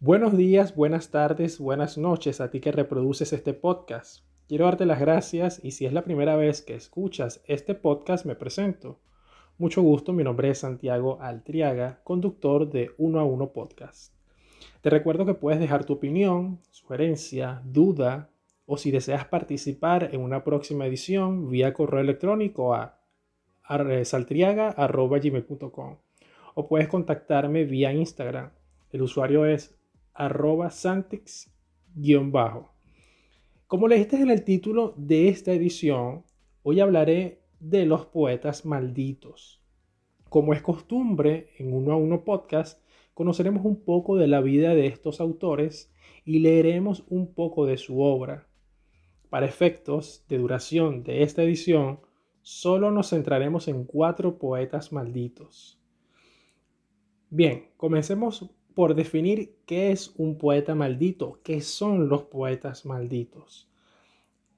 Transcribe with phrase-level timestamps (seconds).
[0.00, 4.24] Buenos días, buenas tardes, buenas noches a ti que reproduces este podcast.
[4.46, 8.36] Quiero darte las gracias y si es la primera vez que escuchas este podcast me
[8.36, 9.00] presento.
[9.58, 14.14] Mucho gusto, mi nombre es Santiago Altriaga, conductor de Uno a Uno Podcast.
[14.82, 18.30] Te recuerdo que puedes dejar tu opinión, sugerencia, duda
[18.66, 23.00] o si deseas participar en una próxima edición vía correo electrónico a
[24.04, 25.96] saltriaga.gmail.com
[26.54, 28.52] o puedes contactarme vía Instagram.
[28.92, 29.77] El usuario es
[30.18, 32.72] arroba santix-bajo.
[33.68, 36.24] Como leíste en el título de esta edición,
[36.64, 39.62] hoy hablaré de los poetas malditos.
[40.28, 42.82] Como es costumbre en uno a uno podcast,
[43.14, 48.02] conoceremos un poco de la vida de estos autores y leeremos un poco de su
[48.02, 48.48] obra.
[49.30, 52.00] Para efectos de duración de esta edición,
[52.42, 55.80] solo nos centraremos en cuatro poetas malditos.
[57.30, 63.68] Bien, comencemos por definir qué es un poeta maldito, qué son los poetas malditos.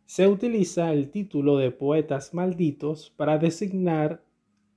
[0.04, 4.22] Se utiliza el título de poetas malditos para designar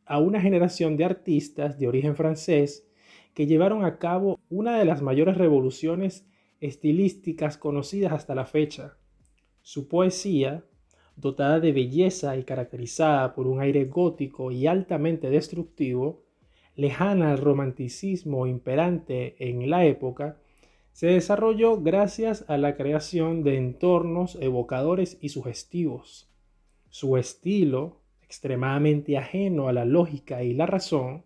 [0.05, 2.88] a una generación de artistas de origen francés
[3.33, 6.25] que llevaron a cabo una de las mayores revoluciones
[6.61, 8.95] estilísticas conocidas hasta la fecha.
[9.61, 10.64] Su poesía,
[11.17, 16.23] dotada de belleza y caracterizada por un aire gótico y altamente destructivo,
[16.75, 20.38] lejana al romanticismo imperante en la época,
[20.91, 26.30] se desarrolló gracias a la creación de entornos evocadores y sugestivos.
[26.89, 31.23] Su estilo, extremadamente ajeno a la lógica y la razón,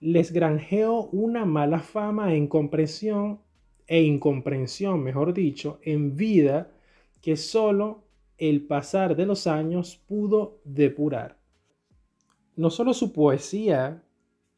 [0.00, 3.40] les granjeó una mala fama en comprensión
[3.86, 6.70] e incomprensión, mejor dicho, en vida
[7.22, 8.04] que solo
[8.36, 11.38] el pasar de los años pudo depurar.
[12.54, 14.04] No solo su poesía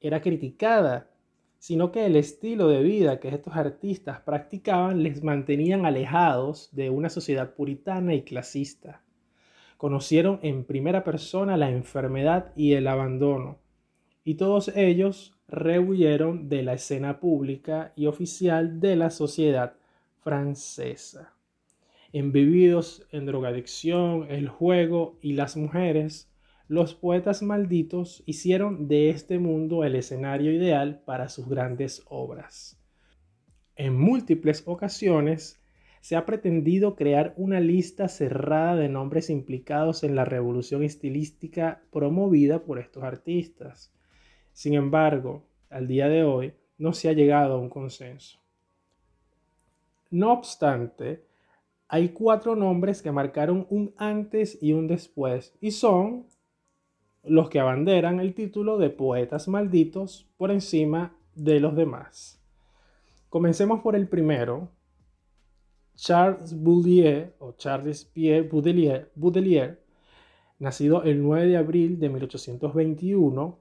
[0.00, 1.10] era criticada,
[1.58, 7.10] sino que el estilo de vida que estos artistas practicaban les mantenían alejados de una
[7.10, 9.02] sociedad puritana y clasista.
[9.76, 13.58] Conocieron en primera persona la enfermedad y el abandono,
[14.24, 19.74] y todos ellos rehuyeron de la escena pública y oficial de la sociedad
[20.20, 21.34] francesa.
[22.12, 26.29] Embebidos en drogadicción, el juego y las mujeres,
[26.70, 32.80] los poetas malditos hicieron de este mundo el escenario ideal para sus grandes obras.
[33.74, 35.60] En múltiples ocasiones
[36.00, 42.62] se ha pretendido crear una lista cerrada de nombres implicados en la revolución estilística promovida
[42.62, 43.92] por estos artistas.
[44.52, 48.38] Sin embargo, al día de hoy no se ha llegado a un consenso.
[50.08, 51.24] No obstante,
[51.88, 56.26] hay cuatro nombres que marcaron un antes y un después y son
[57.22, 62.40] los que abanderan el título de poetas malditos por encima de los demás.
[63.28, 64.70] Comencemos por el primero,
[65.94, 68.48] Charles Baudelaire o Charles Pierre
[69.14, 69.78] Baudelaire,
[70.58, 73.58] nacido el 9 de abril de 1821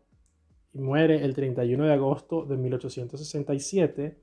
[0.73, 4.17] y muere el 31 de agosto de 1867,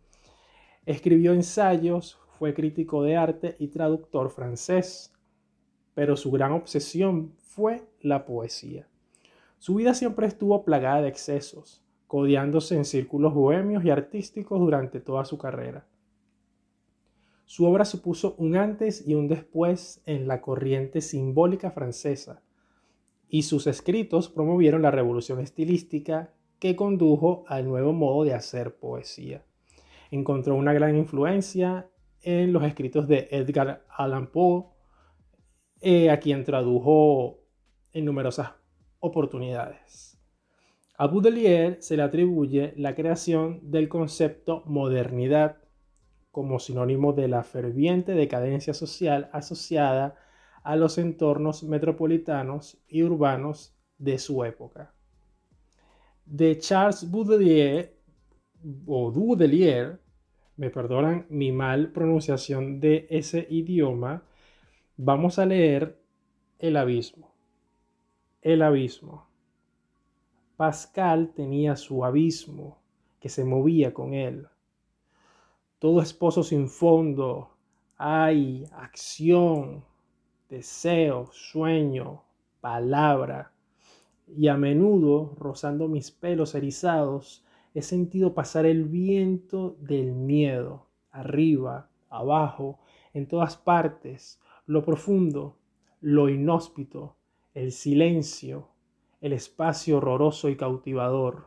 [0.87, 5.13] escribió ensayos, fue crítico de arte y traductor francés,
[5.95, 8.89] pero su gran obsesión fue la poesía.
[9.59, 15.25] Su vida siempre estuvo plagada de excesos, codiándose en círculos bohemios y artísticos durante toda
[15.25, 15.87] su carrera.
[17.47, 22.43] Su obra supuso un antes y un después en la corriente simbólica francesa,
[23.29, 29.45] y sus escritos promovieron la revolución estilística que condujo al nuevo modo de hacer poesía.
[30.11, 31.89] Encontró una gran influencia
[32.23, 34.67] en los escritos de Edgar Allan Poe,
[35.81, 37.41] eh, a quien tradujo
[37.93, 38.53] en numerosas
[39.01, 40.19] oportunidades.
[40.99, 45.59] A Baudelaire se le atribuye la creación del concepto modernidad
[46.31, 50.17] como sinónimo de la ferviente decadencia social asociada
[50.63, 54.95] a los entornos metropolitanos y urbanos de su época.
[56.25, 57.97] De Charles Baudelaire,
[58.87, 59.99] o Baudelaire,
[60.57, 64.25] me perdonan mi mal pronunciación de ese idioma,
[64.97, 66.01] vamos a leer
[66.59, 67.26] El abismo
[68.53, 69.27] el abismo.
[70.57, 72.79] Pascal tenía su abismo
[73.19, 74.47] que se movía con él.
[75.81, 77.51] Todo esposo sin fondo,
[77.97, 79.85] hay acción,
[80.49, 82.23] deseo, sueño,
[82.61, 83.51] palabra.
[84.29, 87.45] Y a menudo, rozando mis pelos erizados,
[87.75, 92.79] he sentido pasar el viento del miedo, arriba, abajo,
[93.13, 95.59] en todas partes, lo profundo,
[96.01, 97.17] lo inhóspito,
[97.57, 98.69] el silencio,
[99.23, 101.47] el espacio horroroso y cautivador.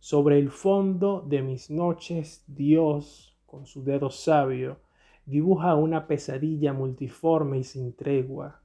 [0.00, 4.80] Sobre el fondo de mis noches, Dios, con su dedo sabio,
[5.24, 8.60] dibuja una pesadilla multiforme y sin tregua.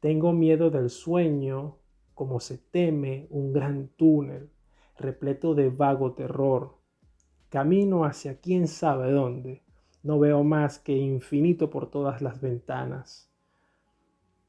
[0.00, 1.78] Tengo miedo del sueño
[2.12, 4.50] como se teme un gran túnel
[4.98, 6.76] repleto de vago terror.
[7.48, 9.62] Camino hacia quién sabe dónde.
[10.02, 13.27] No veo más que infinito por todas las ventanas.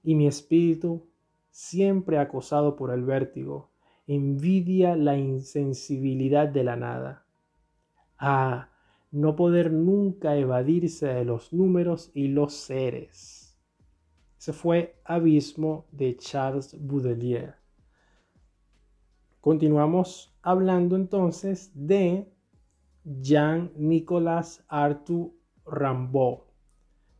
[0.03, 1.07] Y mi espíritu,
[1.49, 3.69] siempre acosado por el vértigo,
[4.07, 7.25] envidia la insensibilidad de la nada.
[8.17, 8.69] Ah,
[9.11, 13.57] no poder nunca evadirse de los números y los seres.
[14.37, 17.55] Ese fue Abismo de Charles Baudelaire.
[19.41, 22.31] Continuamos hablando entonces de
[23.03, 25.31] Jean-Nicolas Arthur
[25.65, 26.39] Rimbaud,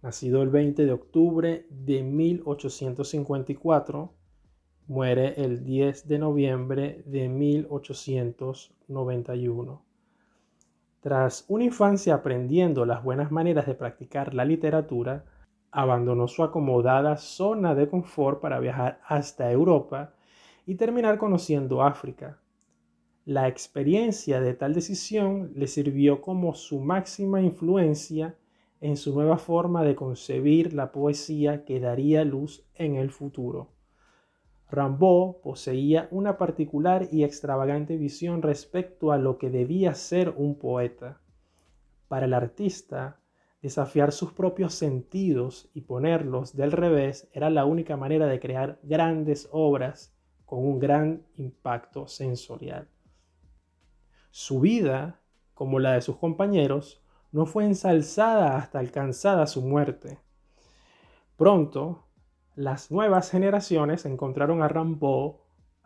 [0.02, 4.14] nacido el 20 de octubre de 1854,
[4.88, 9.84] muere el 10 de noviembre de 1891.
[11.02, 15.26] Tras una infancia aprendiendo las buenas maneras de practicar la literatura,
[15.72, 20.14] abandonó su acomodada zona de confort para viajar hasta Europa
[20.66, 22.40] y terminar conociendo África.
[23.26, 28.36] La experiencia de tal decisión le sirvió como su máxima influencia
[28.82, 33.74] en su nueva forma de concebir la poesía que daría luz en el futuro.
[34.72, 41.22] Rimbaud poseía una particular y extravagante visión respecto a lo que debía ser un poeta.
[42.08, 43.20] Para el artista,
[43.62, 49.50] desafiar sus propios sentidos y ponerlos del revés era la única manera de crear grandes
[49.52, 50.16] obras
[50.46, 52.88] con un gran impacto sensorial.
[54.32, 55.20] Su vida,
[55.54, 60.20] como la de sus compañeros, no fue ensalzada hasta alcanzada su muerte.
[61.38, 62.08] Pronto,
[62.56, 65.36] las nuevas generaciones encontraron a Rimbaud,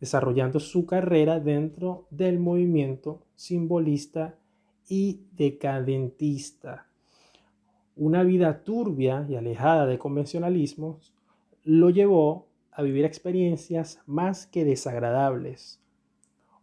[0.00, 4.40] desarrollando su carrera dentro del movimiento simbolista
[4.88, 6.88] y decadentista.
[7.94, 11.14] Una vida turbia y alejada de convencionalismos
[11.62, 12.49] lo llevó
[12.80, 15.80] a vivir experiencias más que desagradables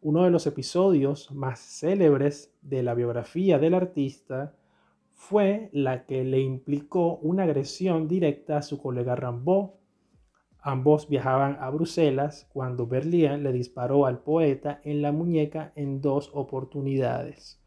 [0.01, 4.55] uno de los episodios más célebres de la biografía del artista
[5.13, 9.71] fue la que le implicó una agresión directa a su colega Rimbaud.
[10.59, 16.29] Ambos viajaban a Bruselas cuando Berlín le disparó al poeta en la muñeca en dos
[16.33, 17.59] oportunidades.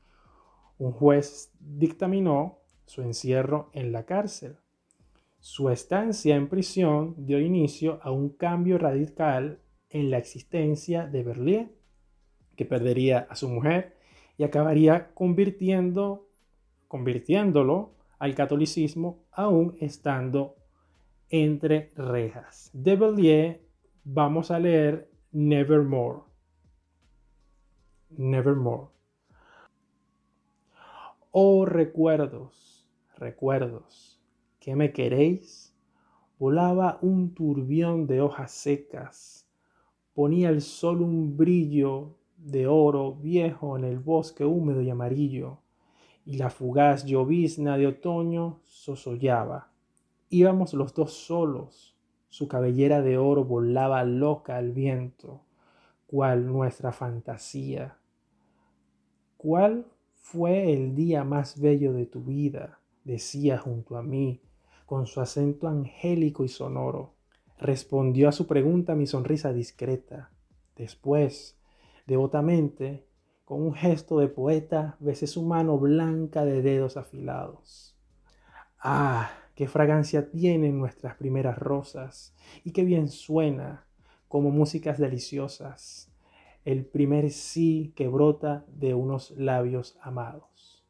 [0.79, 4.57] Un juez dictaminó su encierro en la cárcel.
[5.41, 11.73] Su estancia en prisión dio inicio a un cambio radical en la existencia de Berlín
[12.57, 13.97] que perdería a su mujer
[14.37, 16.29] y acabaría convirtiéndolo
[18.19, 20.57] al catolicismo aún estando
[21.31, 22.71] entre rejas.
[22.75, 23.63] De Bellier
[24.05, 26.21] vamos a leer Nevermore.
[28.11, 28.89] Nevermore.
[31.31, 34.10] Oh recuerdos, recuerdos,
[34.61, 35.75] que me queréis?
[36.39, 39.49] Volaba un turbión de hojas secas,
[40.15, 45.59] ponía el sol un brillo de oro viejo en el bosque húmedo y amarillo,
[46.25, 49.71] y la fugaz llovizna de otoño sosollaba.
[50.29, 51.97] Íbamos los dos solos,
[52.29, 55.41] su cabellera de oro volaba loca al viento,
[56.07, 57.97] cual nuestra fantasía.
[59.37, 62.81] ¿Cuál fue el día más bello de tu vida?
[63.05, 64.41] decía junto a mí,
[64.91, 67.15] con su acento angélico y sonoro.
[67.61, 70.33] Respondió a su pregunta mi sonrisa discreta.
[70.75, 71.57] Después,
[72.09, 73.07] devotamente,
[73.45, 77.97] con un gesto de poeta, besé su mano blanca de dedos afilados.
[78.81, 83.87] Ah, qué fragancia tienen nuestras primeras rosas y qué bien suena
[84.27, 86.13] como músicas deliciosas
[86.65, 90.85] el primer sí que brota de unos labios amados.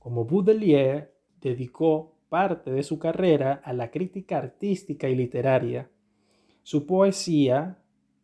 [0.00, 5.90] Como Baudelaire dedicó parte de su carrera a la crítica artística y literaria,
[6.62, 7.78] su poesía,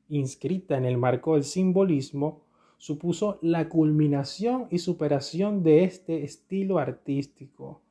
[0.08, 2.40] inscrita en el marco del simbolismo,
[2.78, 7.82] supuso la culminación y superación de este estilo artístico.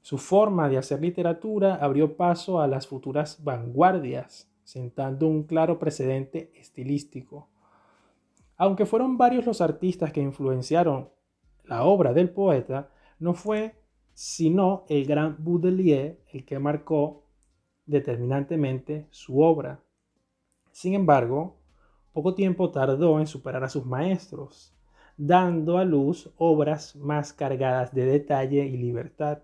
[0.00, 6.52] Su forma de hacer literatura abrió paso a las futuras vanguardias, sentando un claro precedente
[6.54, 7.48] estilístico.
[8.56, 11.08] Aunque fueron varios los artistas que influenciaron
[11.64, 13.74] la obra del poeta, no fue
[14.14, 17.24] sino el gran Baudelaire el que marcó
[17.86, 19.80] determinantemente su obra.
[20.72, 21.56] Sin embargo,
[22.12, 24.74] poco tiempo tardó en superar a sus maestros,
[25.16, 29.42] dando a luz obras más cargadas de detalle y libertad.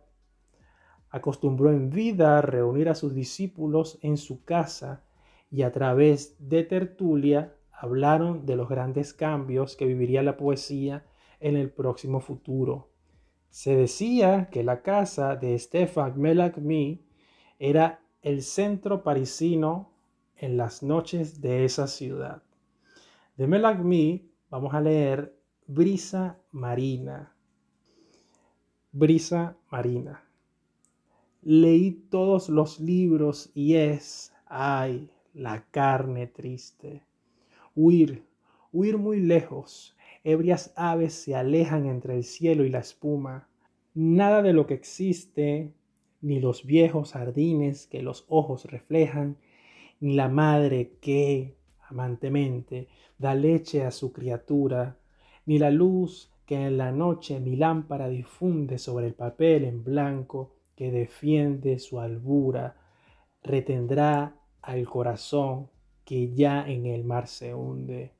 [1.10, 5.04] Acostumbró en vida a reunir a sus discípulos en su casa
[5.52, 11.06] y a través de tertulia hablaron de los grandes cambios que viviría la poesía
[11.38, 12.93] en el próximo futuro.
[13.54, 17.00] Se decía que la casa de Stéphane Melagmi
[17.60, 19.92] era el centro parisino
[20.36, 22.42] en las noches de esa ciudad.
[23.36, 27.32] De Melagmi vamos a leer Brisa Marina.
[28.90, 30.24] Brisa Marina.
[31.40, 37.04] Leí todos los libros y es, ay, la carne triste.
[37.76, 38.26] Huir,
[38.72, 39.93] huir muy lejos.
[40.24, 43.46] Ebrias aves se alejan entre el cielo y la espuma.
[43.92, 45.74] Nada de lo que existe,
[46.22, 49.36] ni los viejos jardines que los ojos reflejan,
[50.00, 51.56] ni la madre que,
[51.88, 52.88] amantemente,
[53.18, 54.96] da leche a su criatura,
[55.44, 60.54] ni la luz que en la noche mi lámpara difunde sobre el papel en blanco
[60.74, 62.76] que defiende su albura,
[63.42, 65.68] retendrá al corazón
[66.02, 68.12] que ya en el mar se hunde.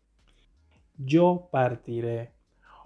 [0.97, 2.33] Yo partiré,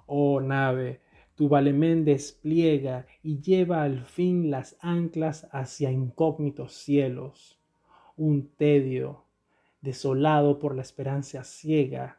[0.06, 1.00] oh nave,
[1.34, 7.60] tu valemén despliega y lleva al fin las anclas hacia incógnitos cielos.
[8.16, 9.24] Un tedio,
[9.82, 12.18] desolado por la esperanza ciega,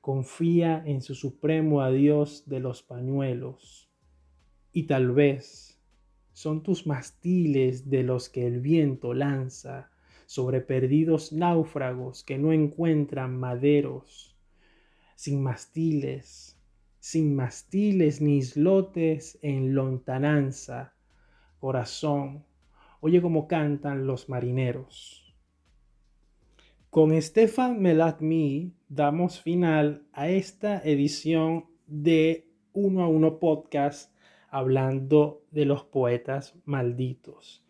[0.00, 3.90] confía en su supremo adiós de los pañuelos.
[4.72, 5.80] Y tal vez
[6.32, 9.90] son tus mastiles de los que el viento lanza
[10.26, 14.29] sobre perdidos náufragos que no encuentran maderos,
[15.20, 16.56] sin mastiles,
[16.98, 20.94] sin mastiles ni islotes en lontananza,
[21.58, 22.46] corazón,
[23.00, 25.36] oye cómo cantan los marineros.
[26.88, 34.16] Con Stefan Melagmi damos final a esta edición de Uno a Uno Podcast
[34.48, 37.62] hablando de los poetas malditos.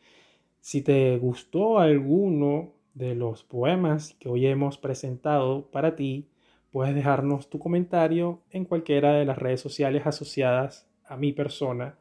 [0.60, 6.29] Si te gustó alguno de los poemas que hoy hemos presentado para ti,
[6.72, 11.96] puedes dejarnos tu comentario en cualquiera de las redes sociales asociadas a mi persona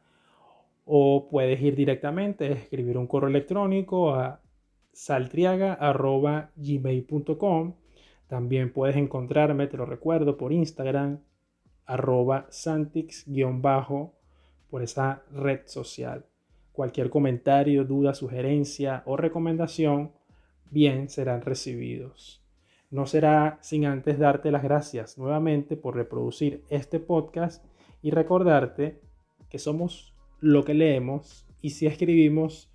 [0.92, 4.40] o puedes ir directamente, escribir un correo electrónico a
[4.92, 7.74] saltriaga.gmail.com.
[8.26, 11.20] También puedes encontrarme, te lo recuerdo, por Instagram,
[11.86, 14.14] arroba santix-bajo,
[14.68, 16.26] por esa red social.
[16.72, 20.10] Cualquier comentario, duda, sugerencia o recomendación,
[20.70, 22.39] bien serán recibidos.
[22.90, 27.64] No será sin antes darte las gracias nuevamente por reproducir este podcast
[28.02, 29.00] y recordarte
[29.48, 32.70] que somos lo que leemos y si escribimos,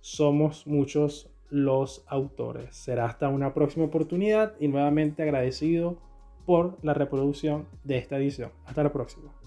[0.00, 2.76] somos muchos los autores.
[2.76, 5.98] Será hasta una próxima oportunidad y nuevamente agradecido
[6.44, 8.50] por la reproducción de esta edición.
[8.66, 9.43] Hasta la próxima.